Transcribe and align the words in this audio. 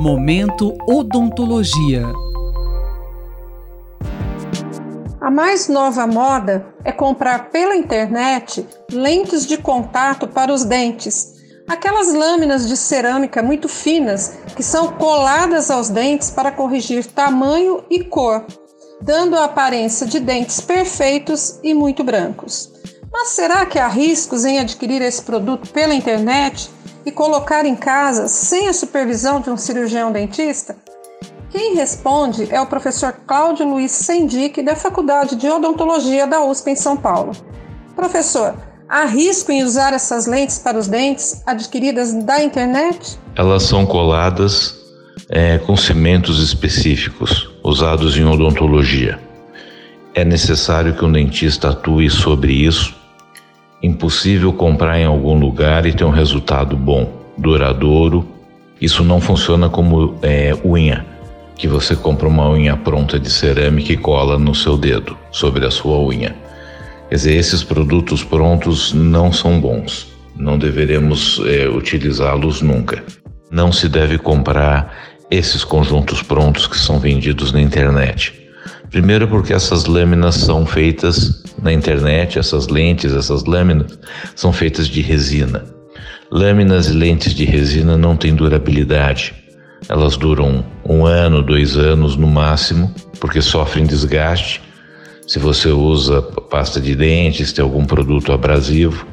Momento 0.00 0.78
Odontologia. 0.86 2.04
A 5.20 5.28
mais 5.28 5.68
nova 5.68 6.06
moda 6.06 6.64
é 6.84 6.92
comprar 6.92 7.50
pela 7.50 7.74
internet 7.74 8.64
lentes 8.92 9.44
de 9.44 9.56
contato 9.56 10.28
para 10.28 10.52
os 10.52 10.64
dentes. 10.64 11.34
Aquelas 11.66 12.14
lâminas 12.14 12.68
de 12.68 12.76
cerâmica 12.76 13.42
muito 13.42 13.68
finas 13.68 14.38
que 14.54 14.62
são 14.62 14.92
coladas 14.92 15.68
aos 15.68 15.88
dentes 15.88 16.30
para 16.30 16.52
corrigir 16.52 17.04
tamanho 17.04 17.82
e 17.90 18.04
cor, 18.04 18.46
dando 19.02 19.34
a 19.34 19.46
aparência 19.46 20.06
de 20.06 20.20
dentes 20.20 20.60
perfeitos 20.60 21.58
e 21.60 21.74
muito 21.74 22.04
brancos. 22.04 22.72
Mas 23.12 23.30
será 23.30 23.66
que 23.66 23.80
há 23.80 23.88
riscos 23.88 24.44
em 24.44 24.60
adquirir 24.60 25.02
esse 25.02 25.22
produto 25.22 25.68
pela 25.72 25.92
internet 25.92 26.70
e 27.08 27.12
colocar 27.12 27.64
em 27.64 27.74
casa 27.74 28.28
sem 28.28 28.68
a 28.68 28.72
supervisão 28.74 29.40
de 29.40 29.48
um 29.48 29.56
cirurgião 29.56 30.12
dentista? 30.12 30.76
Quem 31.50 31.74
responde 31.74 32.46
é 32.54 32.60
o 32.60 32.66
professor 32.66 33.14
Cláudio 33.26 33.66
Luiz 33.66 33.90
Sendic, 33.92 34.62
da 34.62 34.76
Faculdade 34.76 35.34
de 35.34 35.48
Odontologia 35.48 36.26
da 36.26 36.44
USP 36.44 36.72
em 36.72 36.76
São 36.76 36.98
Paulo. 36.98 37.32
Professor, 37.96 38.54
há 38.86 39.06
risco 39.06 39.50
em 39.50 39.64
usar 39.64 39.94
essas 39.94 40.26
lentes 40.26 40.58
para 40.58 40.78
os 40.78 40.86
dentes 40.86 41.42
adquiridas 41.46 42.12
da 42.12 42.42
internet? 42.42 43.18
Elas 43.34 43.62
são 43.62 43.86
coladas 43.86 44.76
é, 45.30 45.56
com 45.56 45.74
cimentos 45.74 46.42
específicos 46.42 47.50
usados 47.64 48.18
em 48.18 48.24
odontologia. 48.26 49.18
É 50.14 50.26
necessário 50.26 50.94
que 50.94 51.04
um 51.04 51.10
dentista 51.10 51.70
atue 51.70 52.10
sobre 52.10 52.52
isso 52.52 52.97
impossível 53.82 54.52
comprar 54.52 54.98
em 54.98 55.04
algum 55.04 55.38
lugar 55.38 55.86
e 55.86 55.92
ter 55.92 56.04
um 56.04 56.10
resultado 56.10 56.76
bom, 56.76 57.12
duradouro. 57.36 58.26
Isso 58.80 59.02
não 59.04 59.20
funciona 59.20 59.68
como 59.68 60.16
é, 60.22 60.52
unha, 60.64 61.04
que 61.56 61.66
você 61.66 61.96
compra 61.96 62.28
uma 62.28 62.48
unha 62.50 62.76
pronta 62.76 63.18
de 63.18 63.30
cerâmica 63.30 63.92
e 63.92 63.96
cola 63.96 64.38
no 64.38 64.54
seu 64.54 64.76
dedo, 64.76 65.16
sobre 65.30 65.66
a 65.66 65.70
sua 65.70 65.98
unha. 65.98 66.34
Quer 67.08 67.14
dizer, 67.14 67.36
esses 67.36 67.64
produtos 67.64 68.22
prontos 68.22 68.92
não 68.92 69.32
são 69.32 69.60
bons, 69.60 70.12
não 70.36 70.58
deveremos 70.58 71.40
é, 71.46 71.68
utilizá-los 71.68 72.62
nunca. 72.62 73.02
Não 73.50 73.72
se 73.72 73.88
deve 73.88 74.18
comprar 74.18 74.94
esses 75.30 75.64
conjuntos 75.64 76.22
prontos 76.22 76.66
que 76.66 76.76
são 76.76 76.98
vendidos 76.98 77.50
na 77.52 77.60
internet. 77.60 78.32
Primeiro, 78.90 79.26
porque 79.26 79.52
essas 79.52 79.84
lâminas 79.84 80.36
são 80.36 80.64
feitas 80.64 81.42
na 81.62 81.72
internet, 81.72 82.38
essas 82.38 82.68
lentes, 82.68 83.14
essas 83.14 83.44
lâminas, 83.44 83.98
são 84.34 84.52
feitas 84.52 84.86
de 84.88 85.00
resina. 85.00 85.64
Lâminas 86.30 86.88
e 86.88 86.92
lentes 86.92 87.34
de 87.34 87.44
resina 87.44 87.96
não 87.96 88.16
têm 88.16 88.34
durabilidade. 88.34 89.34
Elas 89.88 90.16
duram 90.16 90.64
um 90.84 91.06
ano, 91.06 91.42
dois 91.42 91.76
anos 91.76 92.16
no 92.16 92.26
máximo, 92.26 92.92
porque 93.20 93.40
sofrem 93.40 93.86
desgaste. 93.86 94.60
Se 95.26 95.38
você 95.38 95.68
usa 95.68 96.22
pasta 96.22 96.80
de 96.80 96.94
dentes, 96.94 97.52
tem 97.52 97.62
algum 97.62 97.84
produto 97.84 98.32
abrasivo, 98.32 99.06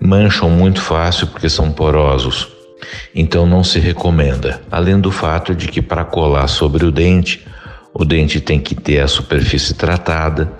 mancham 0.00 0.50
muito 0.50 0.80
fácil 0.80 1.26
porque 1.26 1.48
são 1.48 1.72
porosos. 1.72 2.48
Então 3.14 3.46
não 3.46 3.64
se 3.64 3.78
recomenda. 3.78 4.60
Além 4.70 5.00
do 5.00 5.10
fato 5.10 5.54
de 5.54 5.68
que 5.68 5.82
para 5.82 6.04
colar 6.04 6.48
sobre 6.48 6.84
o 6.84 6.92
dente, 6.92 7.46
o 7.92 8.04
dente 8.04 8.40
tem 8.40 8.60
que 8.60 8.74
ter 8.74 9.00
a 9.00 9.08
superfície 9.08 9.74
tratada, 9.74 10.52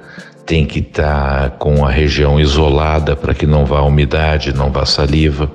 tem 0.49 0.65
que 0.65 0.79
estar 0.79 1.51
tá 1.51 1.51
com 1.51 1.85
a 1.85 1.91
região 1.91 2.41
isolada 2.41 3.15
para 3.15 3.35
que 3.35 3.47
não 3.47 3.67
vá 3.67 3.83
umidade, 3.83 4.55
não 4.55 4.73
vá 4.73 4.87
saliva. 4.87 5.53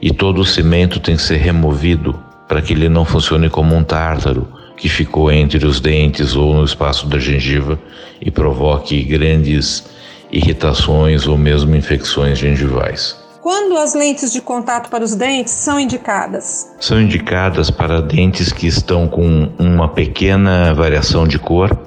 E 0.00 0.10
todo 0.10 0.40
o 0.40 0.46
cimento 0.46 0.98
tem 0.98 1.14
que 1.14 1.22
ser 1.22 1.36
removido 1.36 2.18
para 2.48 2.62
que 2.62 2.72
ele 2.72 2.88
não 2.88 3.04
funcione 3.04 3.50
como 3.50 3.76
um 3.76 3.84
tártaro 3.84 4.48
que 4.78 4.88
ficou 4.88 5.30
entre 5.30 5.66
os 5.66 5.78
dentes 5.78 6.34
ou 6.34 6.54
no 6.54 6.64
espaço 6.64 7.06
da 7.06 7.18
gengiva 7.18 7.78
e 8.18 8.30
provoque 8.30 9.04
grandes 9.04 9.84
irritações 10.32 11.26
ou 11.26 11.36
mesmo 11.36 11.76
infecções 11.76 12.38
gengivais. 12.38 13.22
Quando 13.42 13.76
as 13.76 13.94
lentes 13.94 14.32
de 14.32 14.40
contato 14.40 14.88
para 14.88 15.04
os 15.04 15.14
dentes 15.14 15.52
são 15.52 15.78
indicadas? 15.78 16.72
São 16.80 16.98
indicadas 16.98 17.70
para 17.70 18.00
dentes 18.00 18.50
que 18.50 18.66
estão 18.66 19.06
com 19.06 19.50
uma 19.58 19.86
pequena 19.86 20.72
variação 20.72 21.28
de 21.28 21.38
cor, 21.38 21.78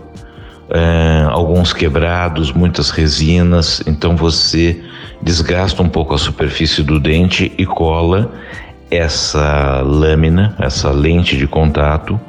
é, 0.70 1.28
alguns 1.30 1.74
quebrados, 1.74 2.52
muitas 2.52 2.90
resinas, 2.90 3.82
então 3.88 4.16
você 4.16 4.82
desgasta 5.22 5.82
um 5.82 5.90
pouco 5.90 6.14
a 6.14 6.18
superfície 6.18 6.84
do 6.84 7.00
dente 7.00 7.52
e 7.58 7.66
cola 7.66 8.32
essa 8.90 9.82
lâmina, 9.82 10.56
essa 10.60 10.92
lente 10.92 11.36
de 11.38 11.48
contato 11.48 12.20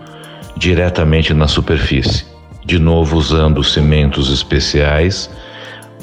diretamente 0.56 1.32
na 1.32 1.46
superfície. 1.46 2.26
De 2.64 2.78
novo 2.78 3.16
usando 3.16 3.62
cimentos 3.62 4.32
especiais 4.32 5.30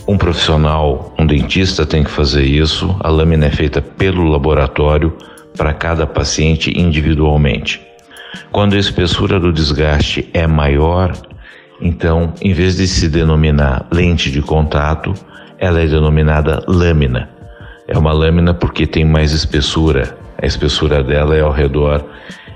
um 0.08 0.18
profissional, 0.18 1.14
um 1.18 1.26
dentista 1.26 1.84
tem 1.84 2.04
que 2.04 2.12
fazer 2.12 2.44
isso. 2.44 2.96
A 3.00 3.10
lâmina 3.10 3.48
é 3.48 3.50
feita 3.50 3.82
pelo 3.82 4.24
laboratório 4.26 5.18
para 5.58 5.74
cada 5.74 6.06
paciente 6.06 6.72
individualmente. 6.80 7.82
Quando 8.52 8.76
a 8.76 8.80
espessura 8.80 9.40
do 9.40 9.52
desgaste 9.52 10.30
é 10.32 10.46
maior, 10.46 11.14
então, 11.82 12.34
em 12.42 12.54
vez 12.54 12.78
de 12.78 12.88
se 12.88 13.10
denominar 13.10 13.86
lente 13.92 14.32
de 14.32 14.42
contato, 14.42 15.14
ela 15.58 15.82
é 15.82 15.88
denominada 15.88 16.64
lâmina. 16.68 17.30
É 17.88 17.98
uma 17.98 18.12
lâmina 18.12 18.54
porque 18.54 18.88
tem 18.88 19.06
mais 19.06 19.32
espessura. 19.32 20.18
A 20.42 20.46
espessura 20.46 21.04
dela 21.04 21.36
é 21.36 21.42
ao 21.42 21.52
redor 21.52 22.04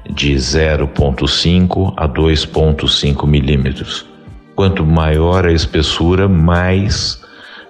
de 0.09 0.33
0,5 0.33 1.93
a 1.95 2.07
2,5 2.07 3.27
milímetros. 3.27 4.05
Quanto 4.55 4.85
maior 4.85 5.45
a 5.45 5.51
espessura, 5.51 6.27
mais 6.27 7.21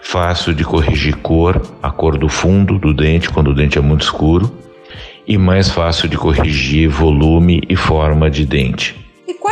fácil 0.01 0.53
de 0.53 0.63
corrigir 0.63 1.16
cor, 1.17 1.61
a 1.83 1.91
cor 1.91 2.17
do 2.17 2.29
fundo 2.29 2.79
do 2.79 2.93
dente 2.93 3.29
quando 3.29 3.51
o 3.51 3.53
dente 3.53 3.77
é 3.77 3.81
muito 3.81 4.03
escuro, 4.03 4.51
e 5.27 5.37
mais 5.37 5.69
fácil 5.69 6.09
de 6.09 6.17
corrigir 6.17 6.89
volume 6.89 7.61
e 7.69 7.75
forma 7.75 8.29
de 8.29 8.45
dente. 8.45 8.98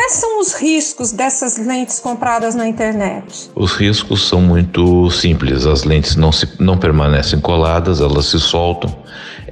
Quais 0.07 0.21
são 0.21 0.39
os 0.39 0.53
riscos 0.53 1.11
dessas 1.11 1.57
lentes 1.57 1.99
compradas 1.99 2.55
na 2.55 2.65
internet? 2.65 3.51
Os 3.53 3.73
riscos 3.73 4.25
são 4.25 4.39
muito 4.39 5.11
simples. 5.11 5.65
As 5.65 5.83
lentes 5.83 6.15
não, 6.15 6.31
se, 6.31 6.47
não 6.61 6.77
permanecem 6.77 7.41
coladas, 7.41 7.99
elas 7.99 8.27
se 8.27 8.39
soltam, 8.39 8.89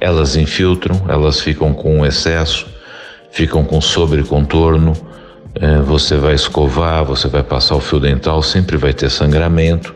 elas 0.00 0.34
infiltram, 0.34 1.04
elas 1.10 1.42
ficam 1.42 1.74
com 1.74 2.06
excesso, 2.06 2.66
ficam 3.30 3.64
com 3.64 3.82
sobrecontorno. 3.82 4.94
É, 5.56 5.82
você 5.82 6.16
vai 6.16 6.34
escovar, 6.34 7.04
você 7.04 7.28
vai 7.28 7.42
passar 7.42 7.74
o 7.74 7.80
fio 7.80 8.00
dental, 8.00 8.42
sempre 8.42 8.78
vai 8.78 8.94
ter 8.94 9.10
sangramento. 9.10 9.94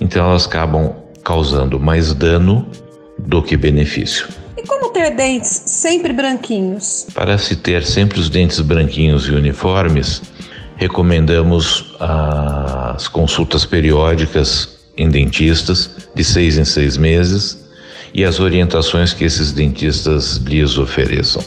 Então 0.00 0.30
elas 0.30 0.46
acabam 0.46 0.94
causando 1.24 1.80
mais 1.80 2.14
dano 2.14 2.70
do 3.18 3.42
que 3.42 3.56
benefício. 3.56 4.28
E 4.58 4.66
como 4.66 4.90
ter 4.90 5.14
dentes 5.14 5.62
sempre 5.66 6.12
branquinhos? 6.12 7.06
Para 7.14 7.38
se 7.38 7.54
ter 7.54 7.84
sempre 7.84 8.18
os 8.18 8.28
dentes 8.28 8.58
branquinhos 8.58 9.28
e 9.28 9.30
uniformes, 9.30 10.20
recomendamos 10.74 11.94
as 12.00 13.06
consultas 13.06 13.64
periódicas 13.64 14.80
em 14.96 15.08
dentistas 15.08 16.08
de 16.12 16.24
seis 16.24 16.58
em 16.58 16.64
seis 16.64 16.96
meses 16.96 17.68
e 18.12 18.24
as 18.24 18.40
orientações 18.40 19.12
que 19.12 19.24
esses 19.24 19.52
dentistas 19.52 20.38
lhes 20.38 20.76
ofereçam. 20.76 21.44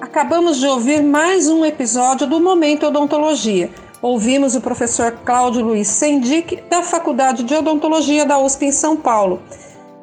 Acabamos 0.00 0.60
de 0.60 0.66
ouvir 0.66 1.02
mais 1.02 1.46
um 1.46 1.62
episódio 1.62 2.26
do 2.26 2.40
Momento 2.40 2.86
Odontologia 2.86 3.68
Ouvimos 4.00 4.54
o 4.54 4.60
professor 4.60 5.10
Cláudio 5.24 5.64
Luiz 5.64 5.88
Sendic, 5.88 6.62
da 6.70 6.82
Faculdade 6.82 7.42
de 7.42 7.52
Odontologia 7.52 8.24
da 8.24 8.38
USP 8.38 8.66
em 8.66 8.72
São 8.72 8.96
Paulo. 8.96 9.42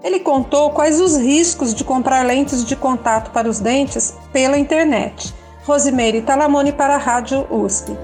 Ele 0.06 0.20
contou 0.20 0.70
quais 0.70 1.02
os 1.02 1.18
riscos 1.18 1.74
de 1.74 1.84
comprar 1.84 2.24
lentes 2.24 2.64
de 2.64 2.76
contato 2.76 3.32
para 3.32 3.50
os 3.50 3.60
dentes 3.60 4.14
pela 4.32 4.56
internet. 4.56 5.34
Rosimeire 5.66 6.22
Talamone 6.22 6.72
para 6.72 6.94
a 6.94 7.00
Rádio 7.00 7.48
USP. 7.50 7.98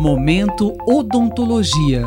Momento 0.00 0.76
Odontologia. 0.84 2.02